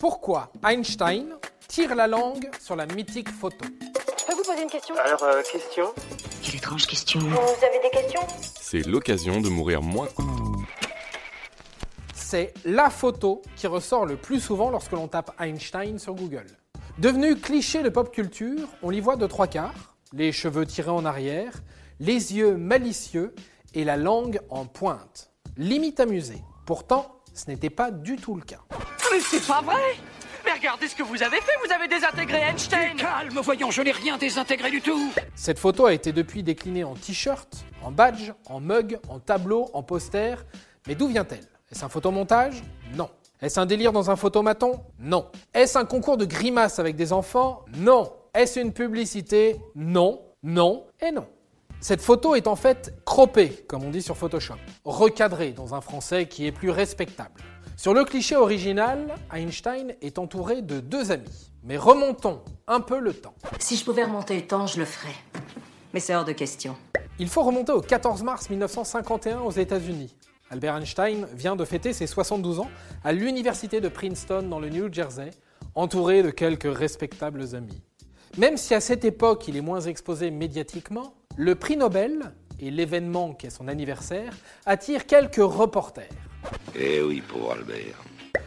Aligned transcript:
Pourquoi 0.00 0.52
Einstein 0.64 1.34
tire 1.66 1.96
la 1.96 2.06
langue 2.06 2.48
sur 2.60 2.76
la 2.76 2.86
mythique 2.86 3.30
photo 3.30 3.64
Je 3.64 4.26
peux 4.26 4.34
vous 4.34 4.44
poser 4.44 4.62
une 4.62 4.70
question 4.70 4.94
Alors, 4.94 5.22
euh, 5.24 5.42
question 5.50 5.86
Quelle 6.40 6.54
étrange 6.54 6.86
question. 6.86 7.18
Vous 7.18 7.64
avez 7.64 7.80
des 7.82 7.90
questions 7.90 8.20
C'est 8.60 8.86
l'occasion 8.86 9.40
de 9.40 9.48
mourir 9.48 9.82
moins. 9.82 10.06
C'est 12.14 12.54
la 12.64 12.90
photo 12.90 13.42
qui 13.56 13.66
ressort 13.66 14.06
le 14.06 14.16
plus 14.16 14.38
souvent 14.38 14.70
lorsque 14.70 14.92
l'on 14.92 15.08
tape 15.08 15.32
Einstein 15.40 15.98
sur 15.98 16.14
Google. 16.14 16.46
Devenu 16.98 17.34
cliché 17.34 17.82
de 17.82 17.88
pop 17.88 18.12
culture, 18.12 18.68
on 18.82 18.90
l'y 18.90 19.00
voit 19.00 19.16
de 19.16 19.26
trois 19.26 19.48
quarts, 19.48 19.96
les 20.12 20.30
cheveux 20.30 20.64
tirés 20.64 20.90
en 20.90 21.04
arrière, 21.04 21.54
les 21.98 22.36
yeux 22.36 22.56
malicieux 22.56 23.34
et 23.74 23.82
la 23.82 23.96
langue 23.96 24.40
en 24.48 24.64
pointe. 24.64 25.32
Limite 25.56 25.98
amusé. 25.98 26.36
Pourtant, 26.66 27.20
ce 27.34 27.50
n'était 27.50 27.70
pas 27.70 27.90
du 27.90 28.14
tout 28.14 28.36
le 28.36 28.42
cas. 28.42 28.60
Mais 29.10 29.20
c'est 29.20 29.46
pas 29.46 29.62
vrai 29.62 29.96
Mais 30.44 30.52
regardez 30.52 30.88
ce 30.88 30.94
que 30.94 31.02
vous 31.02 31.22
avez 31.22 31.40
fait, 31.40 31.52
vous 31.64 31.72
avez 31.72 31.88
désintégré 31.88 32.38
Einstein 32.38 32.96
Calme, 32.96 33.40
voyons, 33.42 33.70
je 33.70 33.82
n'ai 33.82 33.90
rien 33.90 34.18
désintégré 34.18 34.70
du 34.70 34.80
tout. 34.80 35.10
Cette 35.34 35.58
photo 35.58 35.86
a 35.86 35.92
été 35.92 36.12
depuis 36.12 36.42
déclinée 36.42 36.84
en 36.84 36.94
t-shirt, 36.94 37.64
en 37.82 37.90
badge, 37.90 38.32
en 38.46 38.60
mug, 38.60 38.98
en 39.08 39.18
tableau, 39.18 39.70
en 39.72 39.82
poster. 39.82 40.34
Mais 40.86 40.94
d'où 40.94 41.06
vient-elle? 41.08 41.46
Est-ce 41.70 41.84
un 41.84 41.88
photomontage? 41.88 42.62
Non. 42.94 43.10
Est-ce 43.40 43.60
un 43.60 43.66
délire 43.66 43.92
dans 43.92 44.10
un 44.10 44.16
photomaton? 44.16 44.80
Non. 44.98 45.26
Est-ce 45.54 45.78
un 45.78 45.84
concours 45.84 46.16
de 46.16 46.24
grimaces 46.24 46.78
avec 46.78 46.96
des 46.96 47.12
enfants? 47.12 47.64
Non. 47.76 48.12
Est-ce 48.34 48.60
une 48.60 48.72
publicité? 48.72 49.60
Non, 49.74 50.22
non 50.42 50.86
et 51.00 51.12
non. 51.12 51.26
Cette 51.80 52.00
photo 52.00 52.34
est 52.34 52.48
en 52.48 52.56
fait 52.56 52.92
croppée, 53.04 53.50
comme 53.68 53.84
on 53.84 53.90
dit 53.90 54.02
sur 54.02 54.16
Photoshop, 54.16 54.56
recadrée 54.84 55.52
dans 55.52 55.76
un 55.76 55.80
français 55.80 56.26
qui 56.26 56.44
est 56.44 56.52
plus 56.52 56.70
respectable. 56.70 57.40
Sur 57.78 57.94
le 57.94 58.04
cliché 58.04 58.34
original, 58.34 59.14
Einstein 59.32 59.94
est 60.02 60.18
entouré 60.18 60.62
de 60.62 60.80
deux 60.80 61.12
amis. 61.12 61.52
Mais 61.62 61.76
remontons 61.76 62.40
un 62.66 62.80
peu 62.80 62.98
le 62.98 63.14
temps. 63.14 63.36
Si 63.60 63.76
je 63.76 63.84
pouvais 63.84 64.02
remonter 64.02 64.34
le 64.34 64.48
temps, 64.48 64.66
je 64.66 64.80
le 64.80 64.84
ferais. 64.84 65.14
Mais 65.94 66.00
c'est 66.00 66.12
hors 66.12 66.24
de 66.24 66.32
question. 66.32 66.74
Il 67.20 67.28
faut 67.28 67.44
remonter 67.44 67.70
au 67.70 67.80
14 67.80 68.24
mars 68.24 68.50
1951 68.50 69.42
aux 69.42 69.52
États-Unis. 69.52 70.16
Albert 70.50 70.74
Einstein 70.74 71.28
vient 71.32 71.54
de 71.54 71.64
fêter 71.64 71.92
ses 71.92 72.08
72 72.08 72.58
ans 72.58 72.70
à 73.04 73.12
l'université 73.12 73.80
de 73.80 73.88
Princeton 73.88 74.42
dans 74.42 74.58
le 74.58 74.70
New 74.70 74.92
Jersey, 74.92 75.30
entouré 75.76 76.24
de 76.24 76.30
quelques 76.30 76.76
respectables 76.76 77.54
amis. 77.54 77.80
Même 78.38 78.56
si 78.56 78.74
à 78.74 78.80
cette 78.80 79.04
époque 79.04 79.46
il 79.46 79.56
est 79.56 79.60
moins 79.60 79.82
exposé 79.82 80.32
médiatiquement, 80.32 81.14
le 81.36 81.54
prix 81.54 81.76
Nobel 81.76 82.32
et 82.58 82.72
l'événement 82.72 83.34
qui 83.34 83.46
est 83.46 83.50
son 83.50 83.68
anniversaire 83.68 84.34
attirent 84.66 85.06
quelques 85.06 85.36
reporters. 85.36 86.08
Eh 86.74 87.02
oui, 87.02 87.22
pour 87.26 87.52
Albert. 87.52 88.02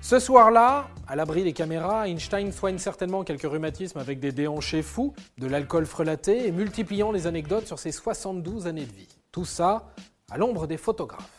Ce 0.00 0.18
soir-là, 0.18 0.88
à 1.08 1.16
l'abri 1.16 1.44
des 1.44 1.52
caméras, 1.52 2.08
Einstein 2.08 2.52
soigne 2.52 2.78
certainement 2.78 3.24
quelques 3.24 3.50
rhumatismes 3.50 3.98
avec 3.98 4.20
des 4.20 4.32
déhanchés 4.32 4.82
fous, 4.82 5.14
de 5.38 5.46
l'alcool 5.46 5.86
frelaté 5.86 6.46
et 6.46 6.52
multipliant 6.52 7.10
les 7.10 7.26
anecdotes 7.26 7.66
sur 7.66 7.78
ses 7.78 7.92
72 7.92 8.66
années 8.66 8.84
de 8.84 8.92
vie. 8.92 9.08
Tout 9.32 9.46
ça 9.46 9.90
à 10.30 10.38
l'ombre 10.38 10.66
des 10.66 10.76
photographes. 10.76 11.30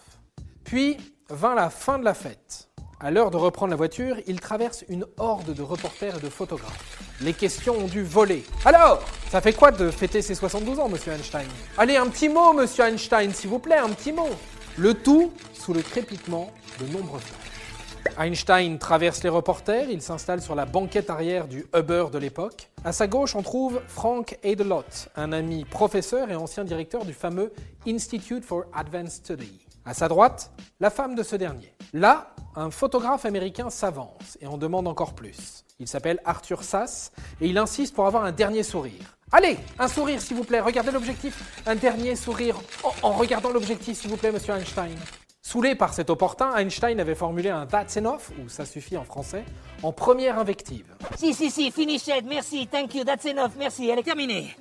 Puis 0.63 0.97
vint 1.29 1.55
la 1.55 1.69
fin 1.69 1.99
de 1.99 2.03
la 2.03 2.13
fête. 2.13 2.69
À 2.99 3.11
l'heure 3.11 3.29
de 3.29 3.37
reprendre 3.37 3.71
la 3.71 3.75
voiture, 3.75 4.15
il 4.25 4.39
traverse 4.39 4.85
une 4.89 5.05
horde 5.17 5.53
de 5.53 5.61
reporters 5.61 6.17
et 6.17 6.21
de 6.21 6.29
photographes. 6.29 6.97
Les 7.21 7.33
questions 7.33 7.75
ont 7.75 7.87
dû 7.87 8.03
voler. 8.03 8.43
Alors, 8.63 9.03
ça 9.29 9.41
fait 9.41 9.53
quoi 9.53 9.71
de 9.71 9.91
fêter 9.91 10.21
ses 10.21 10.33
72 10.33 10.79
ans, 10.79 10.89
monsieur 10.89 11.11
Einstein? 11.11 11.47
Allez, 11.77 11.97
un 11.97 12.07
petit 12.07 12.29
mot, 12.29 12.53
monsieur 12.53 12.85
Einstein, 12.85 13.33
s'il 13.33 13.49
vous 13.49 13.59
plaît, 13.59 13.77
un 13.77 13.89
petit 13.89 14.11
mot. 14.11 14.29
Le 14.77 14.93
tout 14.93 15.31
sous 15.53 15.73
le 15.73 15.81
crépitement 15.81 16.51
de 16.81 16.87
nombreux 16.87 17.19
flashs. 17.19 18.17
Einstein 18.17 18.77
traverse 18.77 19.23
les 19.23 19.29
reporters, 19.29 19.89
il 19.89 20.01
s'installe 20.01 20.41
sur 20.41 20.53
la 20.53 20.65
banquette 20.65 21.09
arrière 21.09 21.47
du 21.47 21.65
Uber 21.73 22.07
de 22.11 22.17
l'époque. 22.17 22.69
À 22.83 22.91
sa 22.91 23.07
gauche, 23.07 23.37
on 23.37 23.41
trouve 23.41 23.81
Frank 23.87 24.37
Adelot, 24.43 24.83
un 25.15 25.31
ami 25.31 25.63
professeur 25.63 26.29
et 26.29 26.35
ancien 26.35 26.65
directeur 26.65 27.05
du 27.05 27.13
fameux 27.13 27.53
Institute 27.87 28.43
for 28.43 28.65
Advanced 28.73 29.23
Study. 29.23 29.65
À 29.85 29.93
sa 29.93 30.09
droite, 30.09 30.51
la 30.81 30.89
femme 30.89 31.15
de 31.15 31.23
ce 31.23 31.37
dernier. 31.37 31.73
Là, 31.93 32.35
un 32.57 32.69
photographe 32.69 33.25
américain 33.25 33.69
s'avance 33.69 34.37
et 34.41 34.47
en 34.47 34.57
demande 34.57 34.89
encore 34.89 35.15
plus. 35.15 35.63
Il 35.79 35.87
s'appelle 35.87 36.19
Arthur 36.25 36.63
Sass 36.63 37.13
et 37.39 37.47
il 37.47 37.57
insiste 37.57 37.95
pour 37.95 38.07
avoir 38.07 38.25
un 38.25 38.33
dernier 38.33 38.63
sourire. 38.63 39.17
Allez, 39.37 39.57
un 39.79 39.89
sourire 39.89 40.21
s'il 40.21 40.37
vous 40.37 40.45
plaît, 40.45 40.61
regardez 40.61 40.93
l'objectif. 40.93 41.61
Un 41.65 41.75
dernier 41.75 42.15
sourire 42.15 42.55
en, 42.83 43.09
en 43.09 43.11
regardant 43.11 43.49
l'objectif 43.51 43.97
s'il 43.97 44.09
vous 44.09 44.15
plaît, 44.15 44.31
monsieur 44.31 44.53
Einstein. 44.53 44.95
Saoulé 45.41 45.75
par 45.75 45.93
cet 45.93 46.09
opportun, 46.09 46.55
Einstein 46.55 47.01
avait 47.01 47.15
formulé 47.15 47.49
un 47.49 47.65
That's 47.65 47.97
enough, 47.97 48.31
ou 48.41 48.47
ça 48.47 48.63
suffit 48.63 48.95
en 48.95 49.03
français, 49.03 49.43
en 49.83 49.91
première 49.91 50.39
invective. 50.39 50.85
Si, 51.17 51.33
si, 51.33 51.51
si, 51.51 51.69
finish 51.69 52.07
it, 52.07 52.23
merci, 52.25 52.65
thank 52.67 52.95
you, 52.95 53.03
that's 53.03 53.25
enough, 53.25 53.51
merci, 53.57 53.89
elle 53.89 53.99
est 53.99 54.03
terminée. 54.03 54.55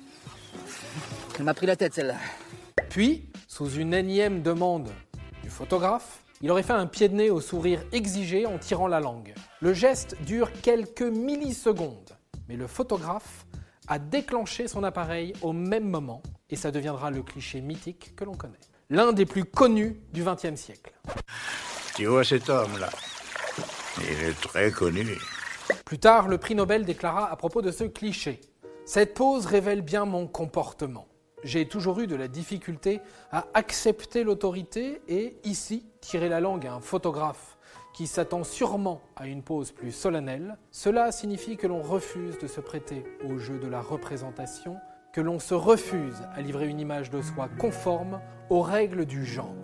Elle 1.39 1.45
m'a 1.45 1.53
pris 1.53 1.67
la 1.67 1.77
tête 1.77 1.93
celle-là. 1.93 2.17
Puis, 2.89 3.29
sous 3.47 3.75
une 3.75 3.93
énième 3.93 4.41
demande 4.41 4.89
du 5.41 5.49
photographe, 5.49 6.19
il 6.41 6.51
aurait 6.51 6.63
fait 6.63 6.73
un 6.73 6.87
pied 6.87 7.07
de 7.07 7.15
nez 7.15 7.29
au 7.29 7.39
sourire 7.39 7.81
exigé 7.93 8.45
en 8.45 8.57
tirant 8.57 8.87
la 8.87 8.99
langue. 8.99 9.35
Le 9.61 9.73
geste 9.73 10.17
dure 10.23 10.51
quelques 10.51 11.01
millisecondes, 11.01 12.17
mais 12.49 12.57
le 12.57 12.67
photographe 12.67 13.45
a 13.87 13.99
déclenché 13.99 14.67
son 14.67 14.83
appareil 14.83 15.33
au 15.41 15.53
même 15.53 15.89
moment 15.89 16.21
et 16.49 16.55
ça 16.55 16.71
deviendra 16.71 17.11
le 17.11 17.23
cliché 17.23 17.61
mythique 17.61 18.15
que 18.15 18.23
l'on 18.23 18.35
connaît. 18.35 18.59
L'un 18.89 19.13
des 19.13 19.25
plus 19.25 19.45
connus 19.45 19.99
du 20.13 20.23
XXe 20.23 20.55
siècle. 20.55 20.93
Tu 21.95 22.05
vois 22.05 22.23
cet 22.23 22.49
homme-là? 22.49 22.89
Il 23.99 24.27
est 24.27 24.41
très 24.41 24.71
connu. 24.71 25.17
Plus 25.85 25.99
tard, 25.99 26.27
le 26.27 26.37
prix 26.37 26.55
Nobel 26.55 26.85
déclara 26.85 27.31
à 27.31 27.35
propos 27.35 27.61
de 27.61 27.71
ce 27.71 27.83
cliché 27.85 28.41
Cette 28.85 29.13
pose 29.13 29.45
révèle 29.45 29.81
bien 29.81 30.05
mon 30.05 30.27
comportement. 30.27 31.07
J'ai 31.43 31.67
toujours 31.67 31.99
eu 31.99 32.07
de 32.07 32.15
la 32.15 32.27
difficulté 32.27 33.01
à 33.31 33.45
accepter 33.53 34.23
l'autorité 34.23 35.01
et, 35.07 35.37
ici, 35.43 35.85
tirer 36.01 36.27
la 36.27 36.39
langue 36.39 36.65
à 36.67 36.73
un 36.73 36.79
photographe 36.81 37.54
qui 37.95 38.07
s'attend 38.07 38.43
sûrement 38.43 38.99
à 39.15 39.25
une 39.25 39.41
pose 39.41 39.71
plus 39.71 39.93
solennelle. 39.93 40.57
Cela 40.69 41.13
signifie 41.13 41.55
que 41.55 41.65
l'on 41.65 41.81
refuse 41.81 42.37
de 42.37 42.47
se 42.47 42.59
prêter 42.59 43.05
au 43.25 43.37
jeu 43.37 43.57
de 43.57 43.67
la 43.67 43.79
représentation, 43.79 44.75
que 45.13 45.21
l'on 45.21 45.39
se 45.39 45.53
refuse 45.53 46.21
à 46.35 46.41
livrer 46.41 46.67
une 46.67 46.81
image 46.81 47.09
de 47.09 47.21
soi 47.21 47.47
conforme 47.57 48.19
aux 48.49 48.61
règles 48.61 49.05
du 49.05 49.25
genre. 49.25 49.55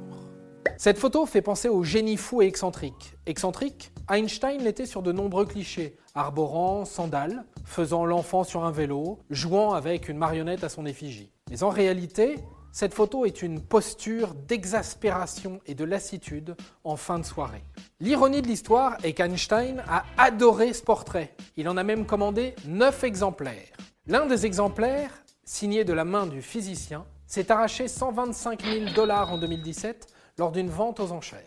Cette 0.78 0.98
photo 0.98 1.26
fait 1.26 1.42
penser 1.42 1.68
au 1.68 1.84
génie 1.84 2.16
fou 2.16 2.42
et 2.42 2.46
excentrique. 2.48 3.18
Excentrique 3.26 3.92
Einstein 4.10 4.64
l'était 4.64 4.86
sur 4.86 5.02
de 5.02 5.12
nombreux 5.12 5.46
clichés, 5.46 5.98
arborant 6.16 6.86
sandales, 6.86 7.44
faisant 7.66 8.06
l'enfant 8.06 8.46
sur 8.46 8.64
un 8.64 8.72
vélo, 8.72 9.20
jouant 9.30 9.74
avec 9.74 10.08
une 10.08 10.18
marionnette 10.18 10.64
à 10.64 10.70
son 10.70 10.86
effigie. 10.86 11.34
Mais 11.50 11.64
en 11.64 11.70
réalité, 11.70 12.38
cette 12.72 12.94
photo 12.94 13.26
est 13.26 13.42
une 13.42 13.62
posture 13.62 14.34
d'exaspération 14.34 15.60
et 15.66 15.76
de 15.76 15.84
lassitude 15.84 16.56
en 16.84 16.96
fin 16.96 17.20
de 17.20 17.26
soirée. 17.26 17.64
L'ironie 18.00 18.42
de 18.42 18.48
l'histoire 18.48 18.98
est 19.04 19.14
qu'Einstein 19.14 19.84
a 19.88 20.06
adoré 20.18 20.72
ce 20.74 20.82
portrait. 20.82 21.36
Il 21.58 21.68
en 21.68 21.78
a 21.78 21.84
même 21.84 22.06
commandé 22.06 22.56
9 22.66 23.04
exemplaires. 23.04 23.76
L'un 24.08 24.26
des 24.26 24.46
exemplaires, 24.46 25.12
signé 25.44 25.84
de 25.84 25.94
la 25.94 26.06
main 26.06 26.28
du 26.28 26.42
physicien, 26.42 27.06
s'est 27.28 27.52
arraché 27.52 27.88
125 27.88 28.64
000 28.64 28.94
dollars 28.94 29.34
en 29.34 29.38
2017 29.38 30.08
lors 30.38 30.52
d'une 30.52 30.70
vente 30.70 31.00
aux 31.00 31.12
enchères. 31.12 31.40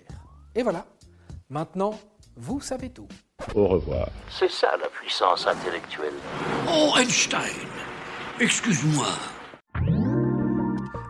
Et 0.55 0.63
voilà, 0.63 0.85
maintenant, 1.49 1.99
vous 2.37 2.61
savez 2.61 2.91
tout. 2.91 3.09
Au 3.55 3.67
revoir. 3.67 4.09
C'est 4.31 4.51
ça 4.51 4.77
la 4.77 4.89
puissance 4.89 5.47
intellectuelle. 5.47 6.15
Oh, 6.69 6.93
Einstein 6.99 7.51
Excuse-moi. 8.41 9.07